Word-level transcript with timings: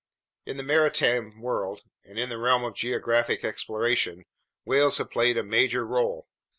In 0.47 0.57
the 0.57 0.63
maritime 0.63 1.41
world 1.41 1.83
and 2.05 2.17
in 2.17 2.29
the 2.29 2.39
realm 2.39 2.63
of 2.63 2.73
geographic 2.73 3.43
exploration, 3.43 4.25
whales 4.65 4.97
have 4.97 5.11
played 5.11 5.37
a 5.37 5.43
major 5.43 5.85
role. 5.85 6.27